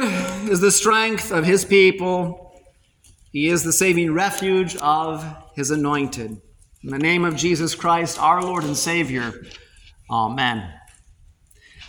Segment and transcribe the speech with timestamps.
[0.00, 2.60] Lord is the strength of his people.
[3.32, 5.24] He is the saving refuge of
[5.54, 6.40] his anointed.
[6.82, 9.32] In the name of Jesus Christ, our Lord and Savior.
[10.10, 10.72] Amen.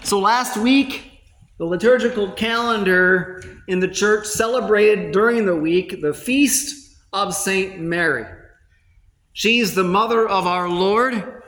[0.04, 1.22] So last week,
[1.58, 7.80] the liturgical calendar in the church celebrated during the week the feast of St.
[7.80, 8.26] Mary.
[9.34, 11.44] She's the mother of our Lord,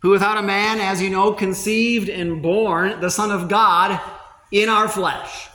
[0.00, 4.00] who without a man, as you know, conceived and born the Son of God
[4.52, 5.48] in our flesh.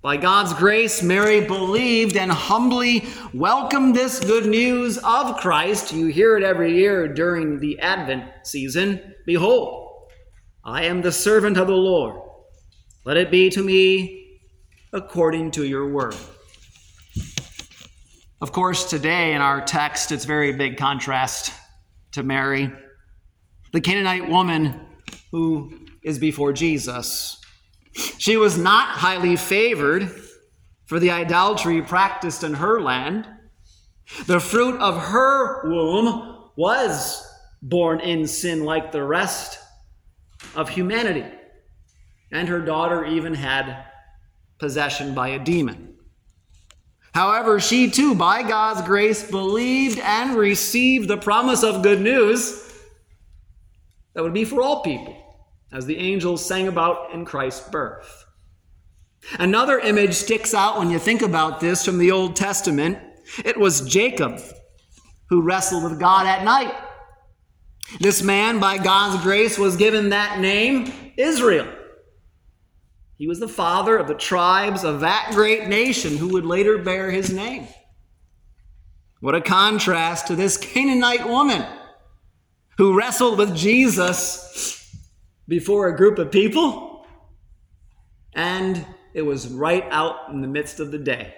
[0.00, 3.04] By God's grace, Mary believed and humbly
[3.34, 5.92] welcomed this good news of Christ.
[5.92, 9.14] You hear it every year during the Advent season.
[9.26, 10.04] Behold,
[10.64, 12.14] I am the servant of the Lord.
[13.04, 14.38] Let it be to me
[14.92, 16.14] according to your word.
[18.40, 21.52] Of course, today in our text, it's very big contrast
[22.12, 22.70] to Mary,
[23.72, 24.78] the Canaanite woman
[25.32, 25.72] who
[26.04, 27.40] is before Jesus.
[28.18, 30.10] She was not highly favored
[30.86, 33.26] for the idolatry practiced in her land.
[34.26, 37.26] The fruit of her womb was
[37.60, 39.58] born in sin like the rest
[40.54, 41.24] of humanity.
[42.30, 43.84] And her daughter even had
[44.58, 45.96] possession by a demon.
[47.12, 52.64] However, she too, by God's grace, believed and received the promise of good news
[54.14, 55.27] that would be for all people
[55.72, 58.24] as the angels sang about in Christ's birth.
[59.38, 62.98] Another image sticks out when you think about this from the Old Testament.
[63.44, 64.40] It was Jacob
[65.28, 66.74] who wrestled with God at night.
[68.00, 71.68] This man, by God's grace, was given that name, Israel.
[73.16, 77.10] He was the father of the tribes of that great nation who would later bear
[77.10, 77.66] his name.
[79.20, 81.66] What a contrast to this Canaanite woman
[82.76, 84.77] who wrestled with Jesus
[85.48, 87.06] before a group of people,
[88.34, 88.84] and
[89.14, 91.34] it was right out in the midst of the day.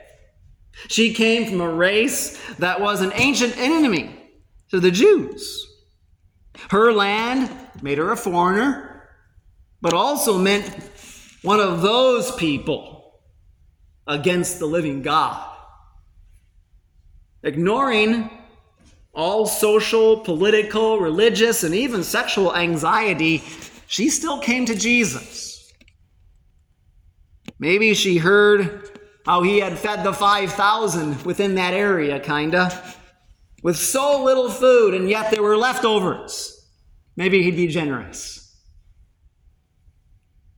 [0.89, 4.15] She came from a race that was an ancient enemy
[4.71, 5.67] to the Jews.
[6.71, 7.51] Her land
[7.83, 9.09] made her a foreigner,
[9.81, 10.69] but also meant
[11.43, 13.21] one of those people
[14.07, 15.47] against the living God.
[17.43, 18.31] Ignoring
[19.15, 23.43] all social, political, religious, and even sexual anxiety
[23.91, 25.73] she still came to Jesus.
[27.59, 28.89] Maybe she heard
[29.27, 32.71] how he had fed the 5,000 within that area, kinda,
[33.65, 36.69] with so little food, and yet there were leftovers.
[37.17, 38.63] Maybe he'd be generous.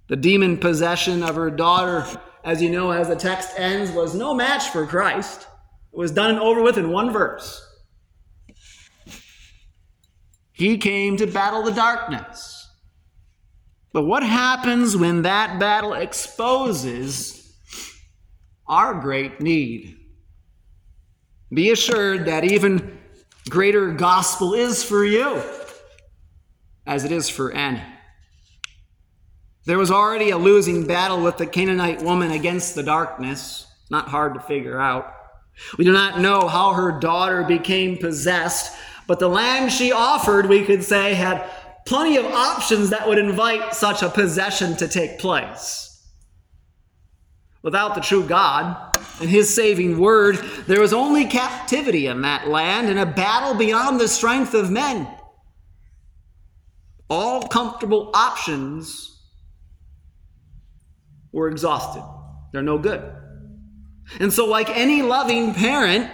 [0.08, 2.04] The demon possession of her daughter,
[2.44, 5.46] as you know, as the text ends, was no match for Christ.
[5.90, 7.66] It was done and over with in one verse.
[10.52, 12.51] He came to battle the darkness.
[13.92, 17.54] But what happens when that battle exposes
[18.66, 19.96] our great need?
[21.52, 22.98] Be assured that even
[23.50, 25.42] greater gospel is for you
[26.86, 27.86] as it is for Anna.
[29.64, 33.66] There was already a losing battle with the Canaanite woman against the darkness.
[33.90, 35.14] Not hard to figure out.
[35.76, 38.74] We do not know how her daughter became possessed,
[39.06, 41.48] but the lamb she offered, we could say, had
[41.86, 45.88] plenty of options that would invite such a possession to take place.
[47.62, 50.36] Without the true God and his saving word,
[50.66, 55.08] there was only captivity in that land and a battle beyond the strength of men.
[57.08, 59.20] All comfortable options
[61.30, 62.02] were exhausted.
[62.52, 63.02] They're no good.
[64.18, 66.10] And so, like any loving parent,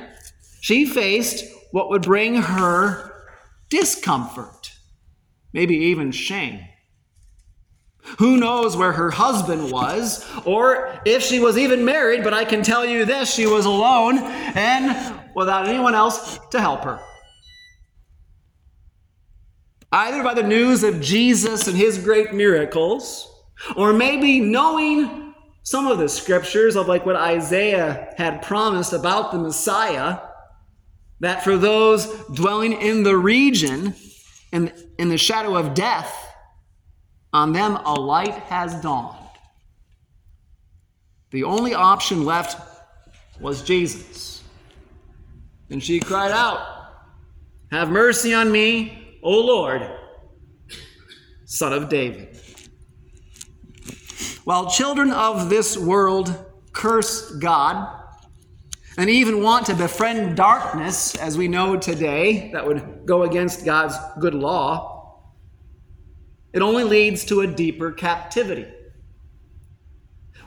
[0.60, 3.12] she faced what would bring her
[3.70, 4.57] discomfort
[5.52, 6.60] maybe even shame.
[8.18, 12.62] Who knows where her husband was, or if she was even married, but I can
[12.62, 17.00] tell you this she was alone and without anyone else to help her.
[19.92, 23.30] Either by the news of Jesus and his great miracles,
[23.76, 29.38] or maybe knowing some of the scriptures of like what Isaiah had promised about the
[29.38, 30.18] Messiah,
[31.20, 33.94] that for those dwelling in the region,
[34.52, 36.14] in, in the shadow of death,
[37.32, 39.16] on them a light has dawned.
[41.30, 42.60] The only option left
[43.40, 44.42] was Jesus.
[45.70, 46.60] And she cried out,
[47.70, 49.88] Have mercy on me, O Lord,
[51.44, 52.40] Son of David.
[54.44, 57.94] While children of this world curse God,
[58.98, 63.94] and even want to befriend darkness, as we know today, that would go against God's
[64.18, 65.22] good law,
[66.52, 68.66] it only leads to a deeper captivity.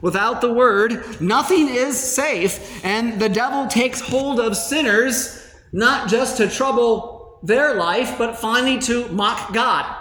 [0.02, 5.38] Without the word, nothing is safe, and the devil takes hold of sinners
[5.72, 9.96] not just to trouble their life, but finally to mock God.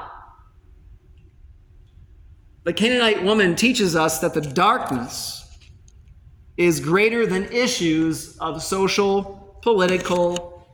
[2.65, 5.40] The Canaanite woman teaches us that the darkness
[6.57, 10.67] is greater than issues of social, political,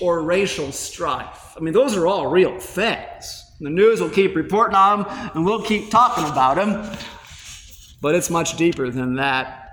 [0.00, 1.54] or racial strife.
[1.56, 3.42] I mean, those are all real things.
[3.60, 6.96] The news will keep reporting on them, and we'll keep talking about them,
[8.00, 9.70] but it's much deeper than that.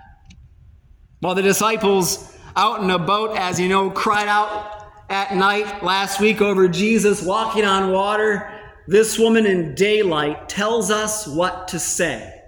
[1.20, 6.41] While the disciples out and boat, as you know, cried out at night last week
[6.41, 8.51] over Jesus walking on water,
[8.88, 12.40] this woman in daylight tells us what to say.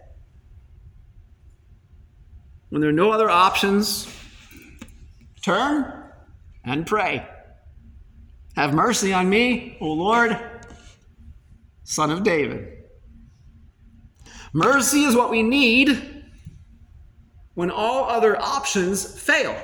[2.74, 4.08] When there are no other options,
[5.44, 5.94] turn
[6.66, 7.24] and pray.
[8.56, 10.36] Have mercy on me, O Lord,
[11.84, 12.68] Son of David.
[14.54, 16.24] Mercy is what we need
[17.54, 19.56] when all other options fail.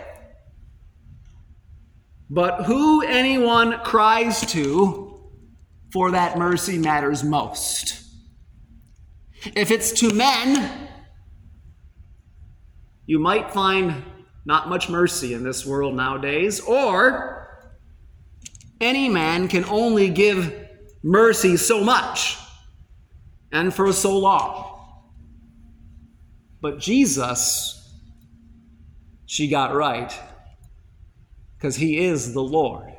[2.29, 5.31] But who anyone cries to
[5.91, 8.03] for that mercy matters most.
[9.55, 10.88] If it's to men,
[13.09, 14.03] you might find
[14.45, 17.59] not much mercy in this world nowadays, or
[18.79, 20.53] any man can only give
[21.01, 22.37] mercy so much
[23.51, 25.01] and for so long.
[26.61, 27.99] But Jesus,
[29.25, 30.13] she got right
[31.57, 32.93] because he is the Lord.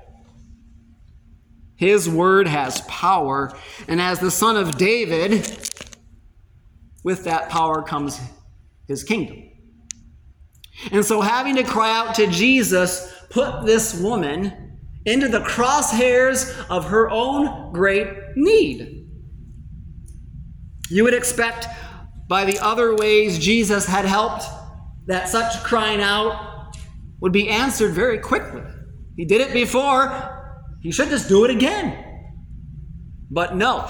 [1.77, 5.71] His word has power, and as the Son of David,
[7.05, 8.21] with that power comes
[8.89, 9.50] his kingdom.
[10.93, 16.87] And so, having to cry out to Jesus, put this woman into the crosshairs of
[16.87, 19.09] her own great need.
[20.91, 21.67] You would expect
[22.29, 24.45] by the other ways Jesus had helped
[25.07, 26.77] that such crying out
[27.21, 28.63] would be answered very quickly.
[29.17, 30.39] He did it before,
[30.81, 32.07] he should just do it again.
[33.31, 33.87] But no,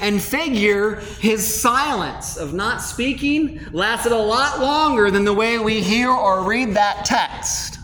[0.00, 5.80] and figure his silence of not speaking lasted a lot longer than the way we
[5.80, 7.78] hear or read that text.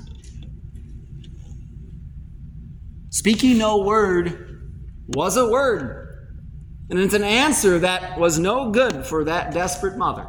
[3.10, 4.60] Speaking no word
[5.08, 6.08] was a word,
[6.90, 10.26] and it's an answer that was no good for that desperate mother.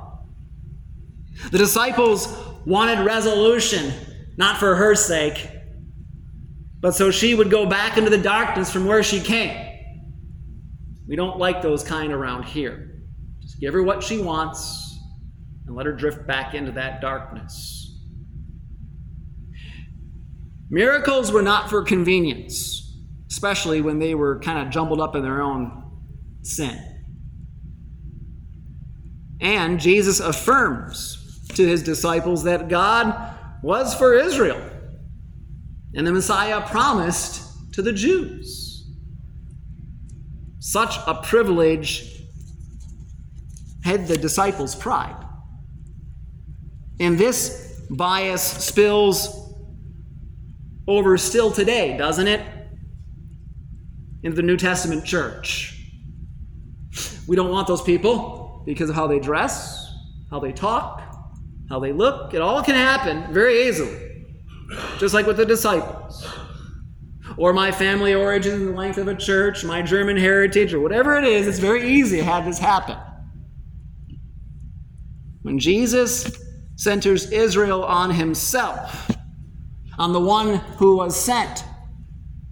[1.52, 2.28] The disciples
[2.66, 3.94] wanted resolution,
[4.38, 5.50] not for her sake,
[6.80, 9.65] but so she would go back into the darkness from where she came.
[11.08, 13.02] We don't like those kind around here.
[13.42, 14.98] Just give her what she wants
[15.68, 17.82] and let her drift back into that darkness.
[20.70, 22.98] Miracles were not for convenience,
[23.30, 25.84] especially when they were kind of jumbled up in their own
[26.42, 26.82] sin.
[29.42, 34.62] And Jesus affirms to his disciples that God was for Israel,
[35.94, 38.65] and the Messiah promised to the Jews.
[40.66, 42.24] Such a privilege
[43.84, 45.16] had the disciples' pride.
[47.00, 49.54] And this bias spills
[50.88, 52.42] over still today, doesn't it?
[54.24, 55.80] Into the New Testament church.
[57.28, 59.88] We don't want those people because of how they dress,
[60.32, 61.04] how they talk,
[61.70, 62.34] how they look.
[62.34, 64.26] It all can happen very easily,
[64.98, 66.05] just like with the disciples
[67.38, 71.26] or my family origins the length of a church, my German heritage, or whatever it
[71.26, 72.98] is, it's very easy to have this happen.
[75.42, 76.38] When Jesus
[76.76, 79.12] centers Israel on himself,
[79.98, 81.64] on the one who was sent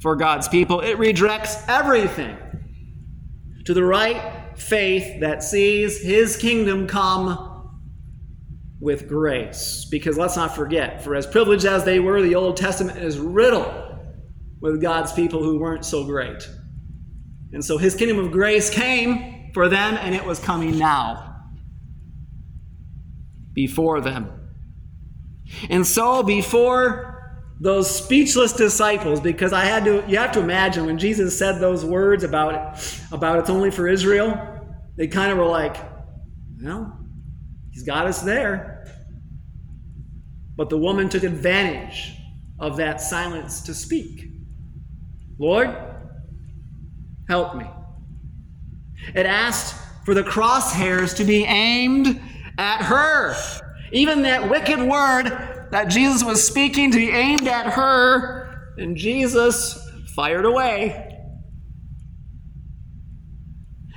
[0.01, 2.37] for God's people, it redirects everything
[3.65, 7.79] to the right faith that sees his kingdom come
[8.79, 9.87] with grace.
[9.89, 13.92] Because let's not forget, for as privileged as they were, the Old Testament is riddled
[14.63, 16.49] with God's people who weren't so great.
[17.51, 21.51] And so his kingdom of grace came for them, and it was coming now
[23.51, 24.31] before them.
[25.69, 30.97] And so, before those speechless disciples, because I had to, you have to imagine when
[30.97, 34.39] Jesus said those words about, about it's only for Israel,
[34.95, 35.75] they kind of were like,
[36.61, 36.97] well,
[37.71, 38.87] he's got us there.
[40.55, 42.13] But the woman took advantage
[42.59, 44.32] of that silence to speak.
[45.39, 45.75] Lord,
[47.29, 47.65] help me.
[49.15, 49.75] It asked
[50.05, 52.21] for the crosshairs to be aimed
[52.57, 53.35] at her.
[53.91, 55.25] Even that wicked word
[55.71, 59.79] that Jesus was speaking to be aimed at her, and Jesus
[60.15, 61.09] fired away.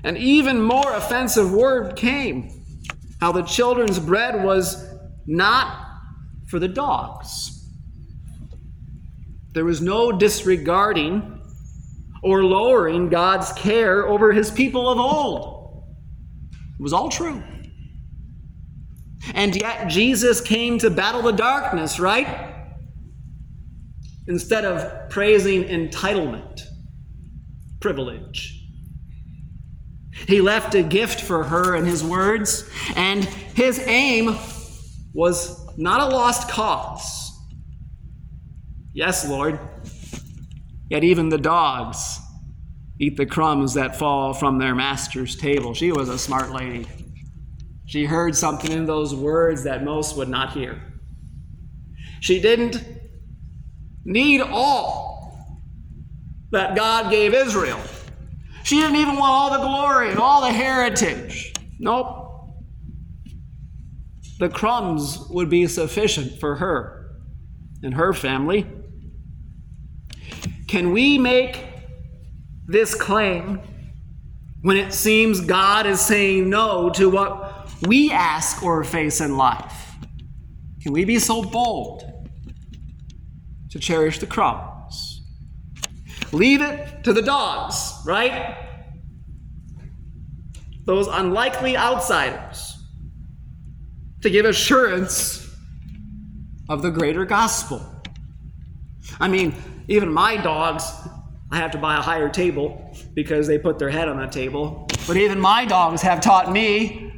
[0.04, 2.50] An even more offensive word came
[3.20, 4.86] how the children's bread was
[5.26, 5.84] not
[6.48, 7.55] for the dogs.
[9.56, 11.40] There was no disregarding
[12.22, 15.82] or lowering God's care over his people of old.
[16.78, 17.42] It was all true.
[19.32, 22.54] And yet, Jesus came to battle the darkness, right?
[24.28, 26.60] Instead of praising entitlement,
[27.80, 28.62] privilege.
[30.28, 34.36] He left a gift for her in his words, and his aim
[35.14, 37.25] was not a lost cause.
[38.96, 39.60] Yes, Lord.
[40.88, 42.18] Yet even the dogs
[42.98, 45.74] eat the crumbs that fall from their master's table.
[45.74, 46.86] She was a smart lady.
[47.84, 50.80] She heard something in those words that most would not hear.
[52.20, 52.82] She didn't
[54.06, 55.46] need all
[56.52, 57.78] that God gave Israel.
[58.62, 61.52] She didn't even want all the glory and all the heritage.
[61.78, 62.54] Nope.
[64.38, 67.10] The crumbs would be sufficient for her
[67.82, 68.66] and her family.
[70.68, 71.64] Can we make
[72.66, 73.60] this claim
[74.62, 79.94] when it seems God is saying no to what we ask or face in life?
[80.82, 82.28] Can we be so bold
[83.70, 85.22] to cherish the crumbs?
[86.32, 88.56] Leave it to the dogs, right?
[90.84, 92.76] Those unlikely outsiders
[94.22, 95.48] to give assurance
[96.68, 97.80] of the greater gospel.
[99.20, 99.54] I mean,
[99.88, 100.84] even my dogs,
[101.50, 104.88] I have to buy a higher table because they put their head on the table.
[105.06, 107.12] But even my dogs have taught me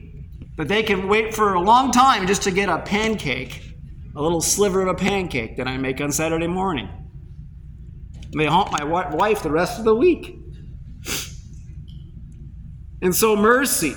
[0.57, 3.63] that they can wait for a long time just to get a pancake,
[4.15, 6.89] a little sliver of a pancake that I make on Saturday morning.
[8.37, 10.37] They haunt my wife the rest of the week.
[13.01, 13.95] And so, mercy.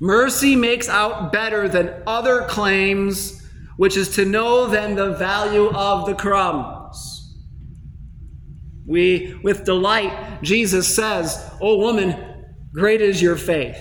[0.00, 6.06] Mercy makes out better than other claims, which is to know then the value of
[6.06, 6.73] the crumbs.
[8.86, 13.78] We, with delight, Jesus says, O woman, great is your faith.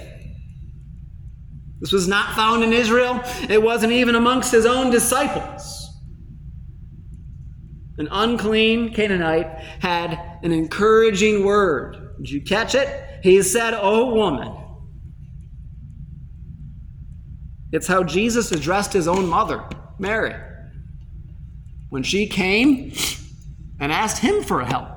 [1.79, 5.83] This was not found in Israel, it wasn't even amongst his own disciples.
[7.97, 12.15] An unclean Canaanite had an encouraging word.
[12.17, 13.19] Did you catch it?
[13.21, 14.57] He said, Oh, woman.
[17.71, 19.67] It's how Jesus addressed his own mother,
[19.99, 20.35] Mary,
[21.89, 22.93] when she came
[23.79, 24.92] and asked him for help.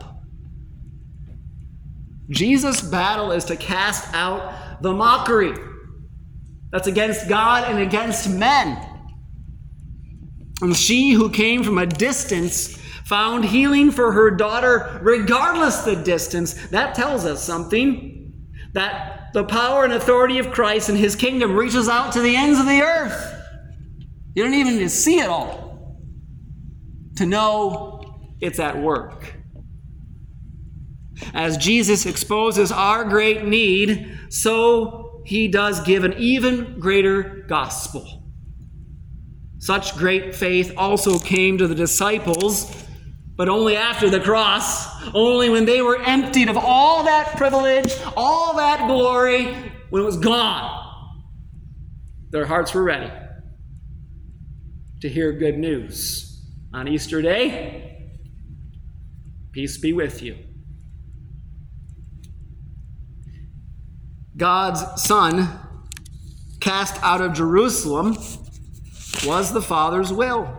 [2.31, 5.55] Jesus' battle is to cast out the mockery
[6.73, 8.79] that's against God and against men.
[10.61, 16.55] And she who came from a distance found healing for her daughter regardless the distance.
[16.69, 18.33] That tells us something.
[18.73, 22.59] That the power and authority of Christ and his kingdom reaches out to the ends
[22.59, 23.35] of the earth.
[24.35, 26.01] You don't even need to see it all
[27.17, 29.36] to know it's at work.
[31.33, 38.23] As Jesus exposes our great need, so he does give an even greater gospel.
[39.59, 42.85] Such great faith also came to the disciples,
[43.37, 48.57] but only after the cross, only when they were emptied of all that privilege, all
[48.57, 49.47] that glory,
[49.91, 50.73] when it was gone.
[52.31, 53.11] Their hearts were ready
[55.01, 56.45] to hear good news.
[56.73, 58.13] On Easter Day,
[59.53, 60.37] peace be with you.
[64.37, 65.49] God's Son
[66.61, 68.17] cast out of Jerusalem
[69.25, 70.55] was the Father's will.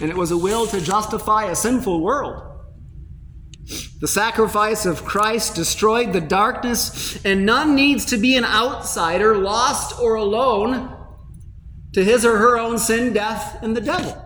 [0.00, 2.48] And it was a will to justify a sinful world.
[4.00, 10.00] The sacrifice of Christ destroyed the darkness, and none needs to be an outsider, lost
[10.00, 10.96] or alone,
[11.92, 14.18] to his or her own sin, death, and the devil.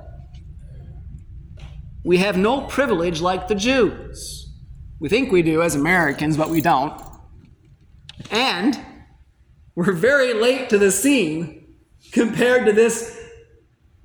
[2.04, 4.54] We have no privilege like the Jews.
[4.98, 7.05] We think we do as Americans, but we don't.
[8.30, 8.78] And
[9.74, 11.74] we're very late to the scene
[12.12, 13.16] compared to this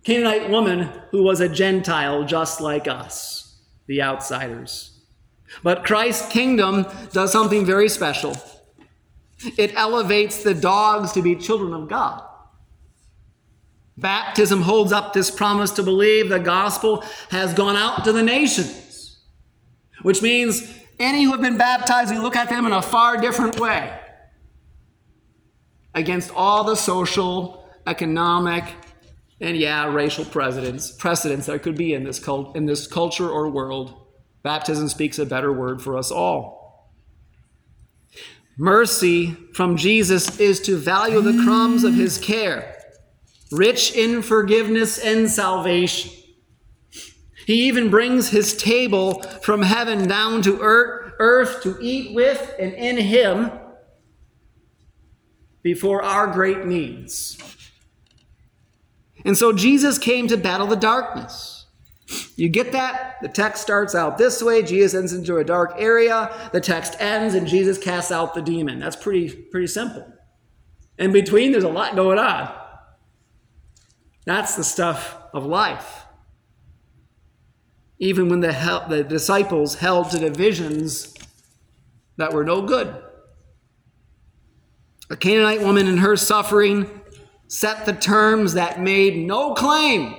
[0.04, 5.00] Canaanite woman who was a Gentile just like us, the outsiders.
[5.64, 8.36] But Christ's kingdom does something very special.
[9.58, 12.24] It elevates the dogs to be children of God.
[13.98, 19.20] Baptism holds up this promise to believe the gospel has gone out to the nations,
[20.02, 23.60] which means any who have been baptized, we look at them in a far different
[23.60, 23.98] way
[25.94, 28.64] against all the social, economic,
[29.40, 33.50] and yeah, racial precedents, precedents that could be in this, cult, in this culture or
[33.50, 33.96] world.
[34.44, 36.62] Baptism speaks a better word for us all.
[38.58, 42.78] Mercy from Jesus is to value the crumbs of his care,
[43.52, 46.12] rich in forgiveness and salvation.
[47.46, 52.74] He even brings his table from heaven down to earth, earth to eat with and
[52.74, 53.52] in him
[55.64, 57.38] before our great needs.
[59.24, 61.66] And so Jesus came to battle the darkness.
[62.36, 63.18] You get that?
[63.22, 64.64] The text starts out this way.
[64.64, 66.50] Jesus ends into a dark area.
[66.52, 68.80] The text ends and Jesus casts out the demon.
[68.80, 70.12] That's pretty, pretty simple.
[70.98, 72.54] In between, there's a lot going on.
[74.26, 76.06] That's the stuff of life.
[78.02, 81.14] Even when the, hel- the disciples held to divisions
[82.18, 82.94] that were no good.
[85.12, 86.90] A Canaanite woman in her suffering
[87.48, 90.16] set the terms that made no claim.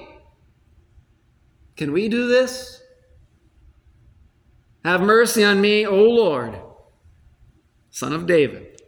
[1.76, 2.80] Can we do this?
[4.84, 6.56] Have mercy on me, O Lord,
[7.90, 8.80] Son of David.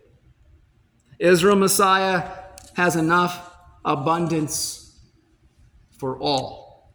[1.19, 2.29] Israel Messiah
[2.77, 5.01] has enough abundance
[5.99, 6.95] for all,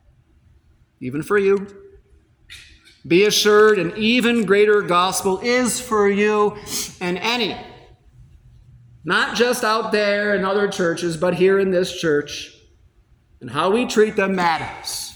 [1.02, 1.89] even for you.
[3.08, 6.58] Be assured, an even greater gospel is for you
[7.00, 7.58] and any
[9.04, 12.56] not just out there in other churches, but here in this church.
[13.42, 15.14] And how we treat them matters.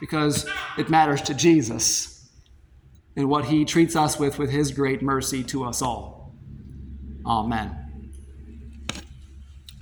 [0.00, 2.28] Because it matters to Jesus
[3.16, 6.34] and what he treats us with, with his great mercy to us all.
[7.26, 7.74] Amen.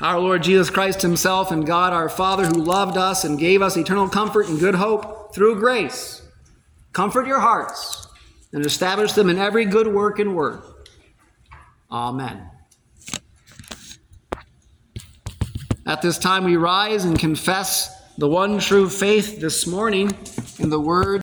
[0.00, 3.76] Our Lord Jesus Christ himself and God our Father, who loved us and gave us
[3.76, 6.22] eternal comfort and good hope through grace,
[6.96, 8.08] comfort your hearts
[8.54, 10.62] and establish them in every good work and word.
[11.92, 12.50] Amen.
[15.84, 20.10] At this time, we rise and confess the one true faith this morning
[20.58, 21.06] in the words